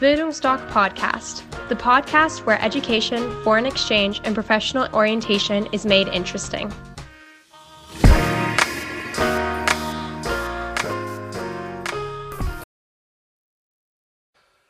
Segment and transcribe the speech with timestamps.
[0.00, 6.72] Bildungsdoc Podcast, the podcast where education, foreign exchange, and professional orientation is made interesting.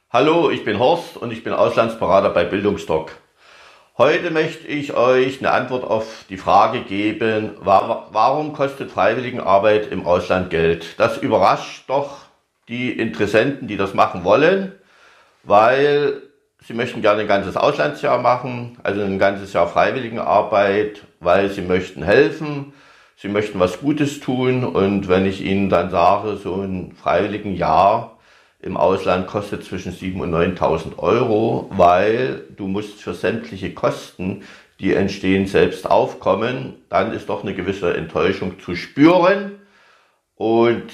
[0.09, 3.13] Hallo, ich bin Horst und ich bin Auslandsberater bei Bildungsdoc.
[3.99, 10.49] Heute möchte ich euch eine Antwort auf die Frage geben, warum kostet Freiwilligenarbeit im Ausland
[10.49, 10.99] Geld?
[10.99, 12.21] Das überrascht doch
[12.69, 14.72] die Interessenten, die das machen wollen
[15.45, 16.23] weil
[16.62, 22.02] sie möchten gerne ein ganzes Auslandsjahr machen, also ein ganzes Jahr Freiwilligenarbeit, weil sie möchten
[22.02, 22.73] helfen,
[23.16, 24.65] sie möchten was Gutes tun.
[24.65, 28.19] Und wenn ich ihnen dann sage, so ein Freiwilligenjahr
[28.60, 34.43] im Ausland kostet zwischen 7.000 und 9.000 Euro, weil du musst für sämtliche Kosten,
[34.80, 39.59] die entstehen, selbst aufkommen, dann ist doch eine gewisse Enttäuschung zu spüren.
[40.37, 40.93] Und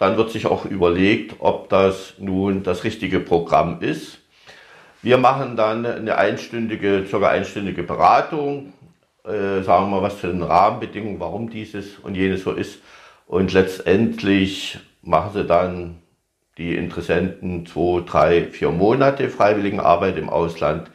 [0.00, 4.18] dann wird sich auch überlegt, ob das nun das richtige Programm ist.
[5.02, 8.72] Wir machen dann eine einstündige, circa einstündige Beratung,
[9.24, 12.80] äh, sagen wir was für den Rahmenbedingungen, warum dieses und jenes so ist.
[13.26, 15.96] Und letztendlich machen sie dann
[16.56, 20.90] die Interessenten zwei, drei, vier Monate Freiwilligenarbeit im Ausland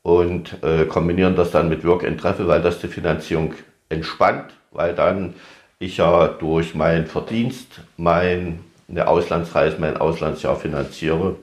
[0.00, 3.52] und äh, kombinieren das dann mit Work and Travel, weil das die Finanzierung
[3.90, 5.34] entspannt, weil dann
[5.80, 8.58] ich ja durch meinen Verdienst meine
[9.06, 11.36] Auslandsreise, mein Auslandsjahr finanziere.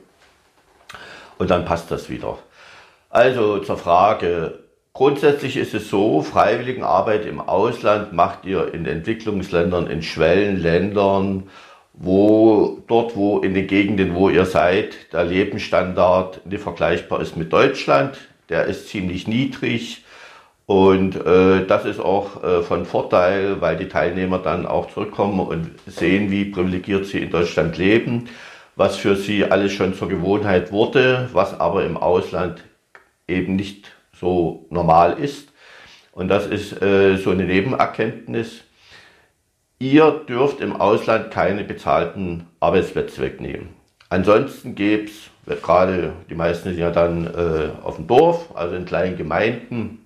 [1.38, 2.38] Und dann passt das wieder.
[3.10, 4.60] Also zur Frage.
[4.92, 11.50] Grundsätzlich ist es so, Freiwilligenarbeit im Ausland macht ihr in Entwicklungsländern, in Schwellenländern,
[11.92, 17.52] wo dort, wo in den Gegenden, wo ihr seid, der Lebensstandard nicht vergleichbar ist mit
[17.52, 18.18] Deutschland.
[18.48, 20.05] Der ist ziemlich niedrig.
[20.66, 25.72] Und äh, das ist auch äh, von Vorteil, weil die Teilnehmer dann auch zurückkommen und
[25.86, 28.30] sehen, wie privilegiert sie in Deutschland leben,
[28.76, 32.64] was für sie alles schon zur Gewohnheit wurde, was aber im Ausland
[33.28, 35.50] eben nicht so normal ist.
[36.12, 38.62] Und das ist äh, so eine Nebenerkenntnis.
[39.78, 43.70] Ihr dürft im Ausland keine bezahlten Arbeitsplätze wegnehmen.
[44.10, 48.86] Ansonsten gäbe es, gerade die meisten sind ja dann äh, auf dem Dorf, also in
[48.86, 50.05] kleinen Gemeinden,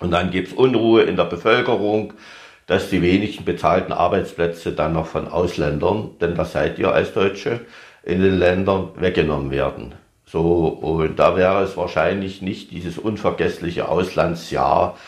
[0.00, 2.14] und dann gibt es Unruhe in der Bevölkerung,
[2.66, 7.60] dass die wenigen bezahlten Arbeitsplätze dann noch von Ausländern, denn das seid ihr als Deutsche,
[8.02, 9.94] in den Ländern weggenommen werden.
[10.26, 14.98] So, und da wäre es wahrscheinlich nicht dieses unvergessliche Auslandsjahr,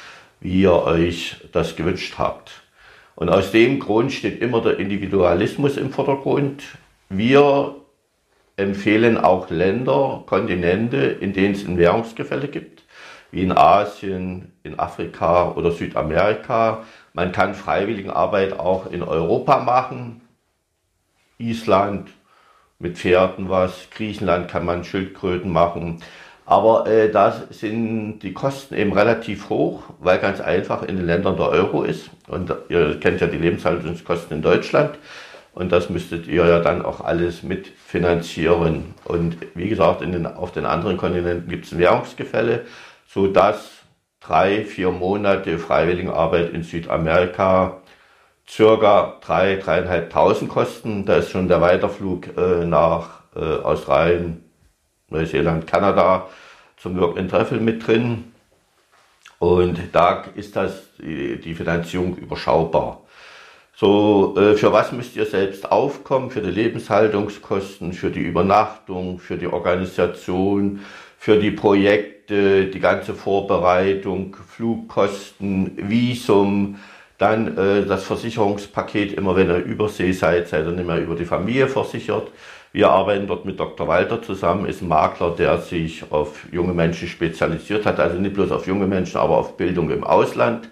[0.41, 2.63] wie ihr euch das gewünscht habt.
[3.17, 6.63] Und aus dem Grund steht immer der Individualismus im Vordergrund.
[7.09, 7.75] Wir
[8.57, 12.86] empfehlen auch Länder, Kontinente, in denen es ein Währungsgefälle gibt
[13.31, 16.85] wie in Asien, in Afrika oder Südamerika.
[17.13, 20.21] Man kann Freiwilligenarbeit auch in Europa machen.
[21.39, 22.11] Island
[22.79, 26.03] mit Pferden was, Griechenland kann man Schildkröten machen.
[26.45, 31.37] Aber äh, da sind die Kosten eben relativ hoch, weil ganz einfach in den Ländern
[31.37, 32.11] der Euro ist.
[32.29, 34.97] Und ihr kennt ja die Lebenshaltungskosten in Deutschland.
[35.55, 38.95] Und das müsstet ihr ja dann auch alles mitfinanzieren.
[39.05, 42.67] Und wie gesagt, den, auf den anderen Kontinenten gibt es ein Währungsgefälle
[43.17, 43.71] so dass
[44.21, 47.81] drei, vier Monate Freiwilligenarbeit in Südamerika
[48.47, 51.07] circa drei, dreieinhalbtausend kosten.
[51.07, 54.45] Da ist schon der Weiterflug äh, nach äh, Australien,
[55.09, 56.27] Neuseeland, Kanada
[56.77, 58.33] zum Work and Travel mit drin.
[59.39, 63.01] Und da ist das die, die Finanzierung überschaubar.
[63.75, 66.31] So, äh, für was müsst ihr selbst aufkommen?
[66.31, 70.81] Für die Lebenshaltungskosten, für die Übernachtung, für die Organisation,
[71.27, 76.77] für die Projekte die ganze Vorbereitung, Flugkosten, Visum,
[77.19, 81.25] dann äh, das Versicherungspaket, immer wenn ihr übersee seid, seid ihr nicht mehr über die
[81.25, 82.31] Familie versichert.
[82.73, 83.89] Wir arbeiten dort mit Dr.
[83.89, 88.53] Walter zusammen, ist ein Makler, der sich auf junge Menschen spezialisiert hat, also nicht bloß
[88.53, 90.69] auf junge Menschen, aber auf Bildung im Ausland.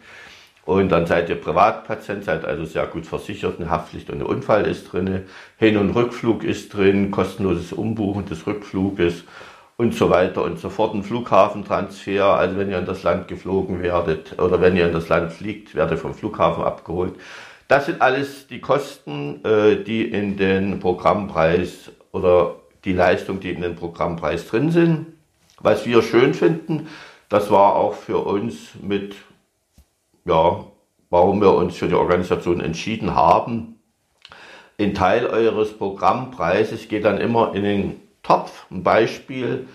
[0.66, 4.69] Und dann seid ihr Privatpatient, seid also sehr gut versichert, eine Haftpflicht und ein Unfall
[4.69, 5.25] ist drin,
[5.59, 9.25] Hin- und Rückflug ist drin, kostenloses Umbuchen des Rückfluges
[9.76, 10.94] und so weiter und so fort.
[10.94, 15.09] Ein Flughafentransfer, also wenn ihr in das Land geflogen werdet oder wenn ihr in das
[15.09, 17.15] Land fliegt, werdet vom Flughafen abgeholt.
[17.68, 23.62] Das sind alles die Kosten, äh, die in den Programmpreis oder die Leistung, die in
[23.62, 25.06] den Programmpreis drin sind.
[25.60, 26.88] Was wir schön finden,
[27.28, 29.16] das war auch für uns mit,
[30.27, 30.65] ja,
[31.09, 33.80] warum wir uns für die Organisation entschieden haben.
[34.78, 39.68] Ein Teil eures Programmpreises geht dann immer in den Topf, ein Beispiel.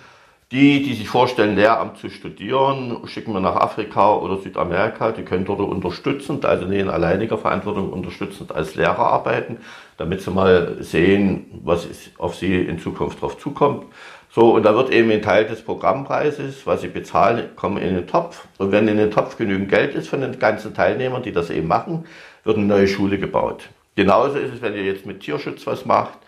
[0.52, 5.12] Die, die sich vorstellen, Lehramt zu studieren, schicken wir nach Afrika oder Südamerika.
[5.12, 9.58] Die können dort unterstützend, also nicht in alleiniger Verantwortung, unterstützend als Lehrer arbeiten,
[9.98, 11.88] damit sie mal sehen, was
[12.18, 13.86] auf sie in Zukunft drauf zukommt.
[14.32, 18.08] So, und da wird eben ein Teil des Programmpreises, was Sie bezahlen, kommen in den
[18.08, 18.48] Topf.
[18.58, 21.68] Und wenn in den Topf genügend Geld ist von den ganzen Teilnehmern, die das eben
[21.68, 22.06] machen,
[22.44, 23.70] wird eine neue Schule gebaut.
[23.96, 26.20] Genauso ist es, wenn ihr jetzt mit Tierschutz was macht,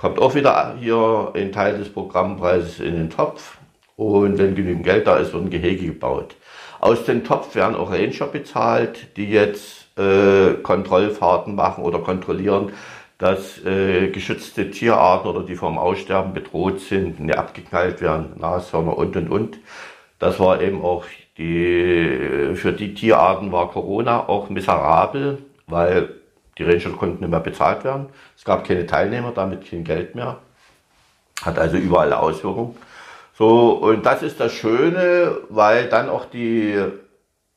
[0.00, 3.58] kommt auch wieder hier ein Teil des Programmpreises in den Topf.
[3.96, 6.36] Und wenn genügend Geld da ist, wird ein Gehege gebaut.
[6.80, 12.72] Aus dem Topf werden auch Ranger bezahlt, die jetzt äh, Kontrollfahrten machen oder kontrollieren,
[13.18, 19.14] dass äh, geschützte Tierarten oder die vom Aussterben bedroht sind, nicht abgeknallt werden, Nashörner und
[19.16, 19.58] und und.
[20.18, 21.04] Das war eben auch
[21.36, 26.19] die, für die Tierarten war Corona auch miserabel, weil
[26.58, 28.06] die Ranger konnten nicht mehr bezahlt werden.
[28.36, 30.38] Es gab keine Teilnehmer, damit kein Geld mehr.
[31.42, 32.76] Hat also überall Auswirkungen.
[33.34, 36.78] So, und das ist das Schöne, weil dann auch die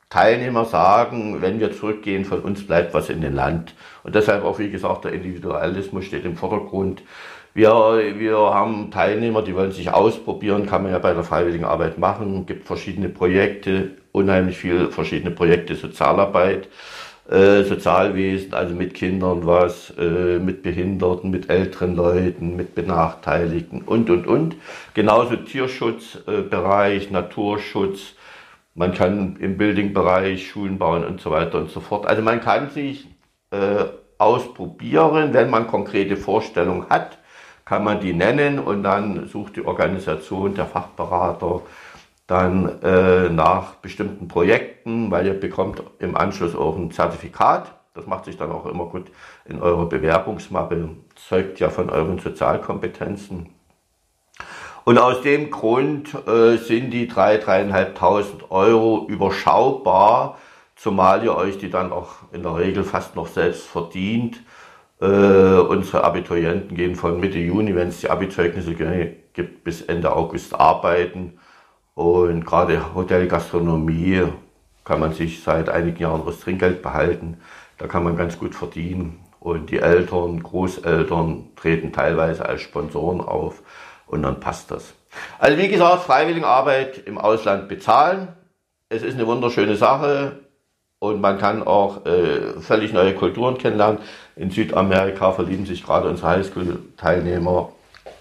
[0.09, 3.73] Teilnehmer sagen, wenn wir zurückgehen, von uns bleibt was in den Land.
[4.03, 7.01] Und deshalb auch, wie gesagt, der Individualismus steht im Vordergrund.
[7.55, 7.69] Wir,
[8.17, 12.45] wir haben Teilnehmer, die wollen sich ausprobieren, kann man ja bei der freiwilligen Arbeit machen,
[12.45, 16.69] gibt verschiedene Projekte, unheimlich viele verschiedene Projekte, Sozialarbeit,
[17.29, 24.09] äh, Sozialwesen, also mit Kindern was, äh, mit Behinderten, mit älteren Leuten, mit Benachteiligten und,
[24.09, 24.55] und, und.
[24.93, 28.15] Genauso Tierschutzbereich, Naturschutz,
[28.75, 32.07] man kann im Building-Bereich Schulen bauen und so weiter und so fort.
[32.07, 33.07] Also man kann sich
[33.51, 33.85] äh,
[34.17, 37.19] ausprobieren, wenn man konkrete Vorstellungen hat,
[37.65, 41.61] kann man die nennen und dann sucht die Organisation, der Fachberater
[42.33, 47.75] dann äh, nach bestimmten Projekten, weil ihr bekommt im Anschluss auch ein Zertifikat.
[47.93, 49.11] Das macht sich dann auch immer gut
[49.45, 53.49] in eurer Bewerbungsmappe, zeugt ja von euren Sozialkompetenzen.
[54.83, 60.39] Und aus dem Grund äh, sind die 3.000, 3.500 Euro überschaubar,
[60.75, 64.41] zumal ihr euch die dann auch in der Regel fast noch selbst verdient.
[64.99, 68.73] Äh, unsere Abiturienten gehen von Mitte Juni, wenn es die Abizeugnisse
[69.33, 71.37] gibt, bis Ende August arbeiten.
[71.95, 74.23] Und gerade Hotelgastronomie
[74.83, 77.37] kann man sich seit einigen Jahren das Trinkgeld behalten.
[77.77, 79.19] Da kann man ganz gut verdienen.
[79.39, 83.61] Und die Eltern, Großeltern treten teilweise als Sponsoren auf
[84.07, 84.93] und dann passt das.
[85.37, 88.29] Also wie gesagt, Freiwilligenarbeit im Ausland bezahlen.
[88.89, 90.39] Es ist eine wunderschöne Sache
[90.99, 93.99] und man kann auch äh, völlig neue Kulturen kennenlernen.
[94.37, 97.73] In Südamerika verlieben sich gerade unsere Highschool-Teilnehmer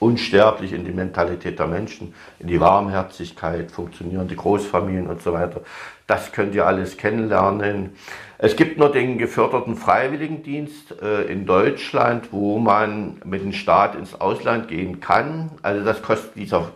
[0.03, 5.61] unsterblich in die Mentalität der Menschen, in die Warmherzigkeit, funktionierende Großfamilien und so weiter.
[6.09, 7.91] Das könnt ihr alles kennenlernen.
[8.39, 14.21] Es gibt nur den geförderten Freiwilligendienst äh, in Deutschland, wo man mit dem Staat ins
[14.21, 15.53] Ausland gehen kann.
[15.63, 16.73] Also das kostet dieser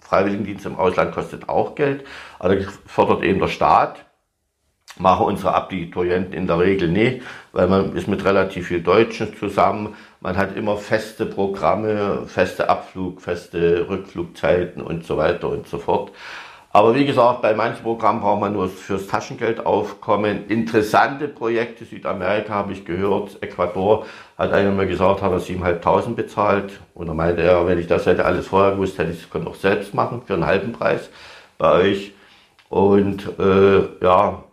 [0.00, 2.04] Freiwilligendienst im Ausland kostet auch Geld,
[2.38, 4.04] aber also fördert eben der Staat
[4.98, 9.94] machen unsere Abiturienten in der Regel nicht, weil man ist mit relativ viel Deutschen zusammen.
[10.20, 16.12] Man hat immer feste Programme, feste Abflug, feste Rückflugzeiten und so weiter und so fort.
[16.70, 20.48] Aber wie gesagt, bei manchen Programmen braucht man nur fürs Taschengeld aufkommen.
[20.48, 24.04] Interessante Projekte, Südamerika habe ich gehört, Ecuador
[24.36, 26.80] hat einer mal gesagt, hat er 7.500 bezahlt.
[26.94, 29.54] Und er meinte er, wenn ich das hätte alles vorher gewusst, hätte ich es auch
[29.54, 31.08] selbst machen für einen halben Preis
[31.56, 32.12] bei euch.
[32.68, 34.44] Und äh, ja,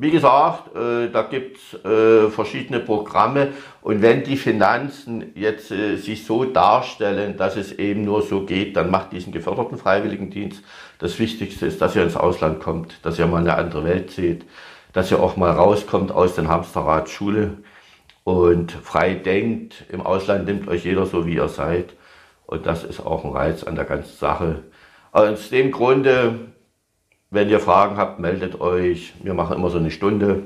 [0.00, 3.48] wie gesagt, äh, da gibt's äh, verschiedene Programme
[3.82, 8.76] und wenn die Finanzen jetzt äh, sich so darstellen, dass es eben nur so geht,
[8.76, 10.64] dann macht diesen geförderten Freiwilligendienst.
[10.98, 14.46] Das Wichtigste ist, dass ihr ins Ausland kommt, dass ihr mal eine andere Welt seht,
[14.94, 17.58] dass ihr auch mal rauskommt aus den Hamsterrad Schule
[18.24, 19.84] und frei denkt.
[19.90, 21.94] Im Ausland nimmt euch jeder so, wie ihr seid.
[22.46, 24.64] Und das ist auch ein Reiz an der ganzen Sache.
[25.12, 26.52] Aus dem Grunde
[27.30, 29.14] wenn ihr Fragen habt, meldet euch.
[29.22, 30.42] Wir machen immer so eine Stunde.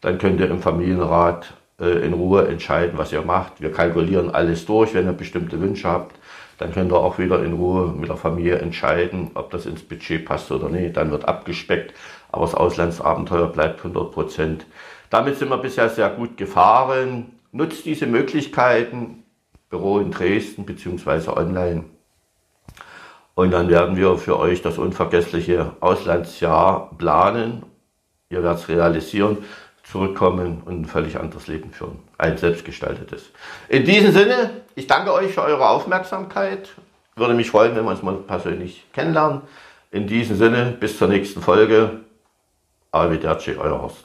[0.00, 3.60] Dann könnt ihr im Familienrat äh, in Ruhe entscheiden, was ihr macht.
[3.60, 6.16] Wir kalkulieren alles durch, wenn ihr bestimmte Wünsche habt.
[6.58, 10.24] Dann könnt ihr auch wieder in Ruhe mit der Familie entscheiden, ob das ins Budget
[10.24, 10.96] passt oder nicht.
[10.96, 11.94] Dann wird abgespeckt,
[12.30, 14.66] aber das Auslandsabenteuer bleibt 100 Prozent.
[15.08, 17.32] Damit sind wir bisher sehr gut gefahren.
[17.50, 19.24] Nutzt diese Möglichkeiten,
[19.70, 21.84] Büro in Dresden beziehungsweise online.
[23.40, 27.62] Und dann werden wir für euch das unvergessliche Auslandsjahr planen.
[28.28, 29.38] Ihr werdet es realisieren,
[29.82, 32.00] zurückkommen und ein völlig anderes Leben führen.
[32.18, 33.30] Ein selbstgestaltetes.
[33.70, 36.68] In diesem Sinne, ich danke euch für eure Aufmerksamkeit.
[37.16, 39.40] Würde mich freuen, wenn wir uns mal persönlich kennenlernen.
[39.90, 42.00] In diesem Sinne, bis zur nächsten Folge.
[42.92, 44.04] Arrivederci, euer Horst.